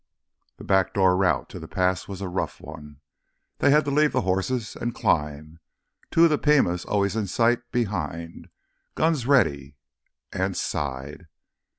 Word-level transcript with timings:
The 0.57 0.63
back 0.63 0.95
door 0.95 1.15
route 1.15 1.47
to 1.49 1.59
the 1.59 1.67
pass 1.67 2.07
was 2.07 2.21
a 2.21 2.27
rough 2.27 2.59
one. 2.59 3.01
They 3.59 3.69
had 3.69 3.85
to 3.85 3.91
leave 3.91 4.13
the 4.13 4.21
horses 4.21 4.75
and 4.75 4.95
climb, 4.95 5.59
two 6.09 6.23
of 6.23 6.31
the 6.31 6.39
Pimas 6.39 6.85
always 6.85 7.15
in 7.15 7.27
sight 7.27 7.71
behind, 7.71 8.49
guns 8.95 9.27
ready. 9.27 9.75
Anse 10.33 10.59
sighed. 10.59 11.27